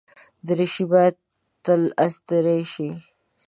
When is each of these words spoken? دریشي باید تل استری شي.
دریشي 0.47 0.85
باید 0.91 1.15
تل 1.63 1.81
استری 2.05 2.59
شي. 2.73 2.87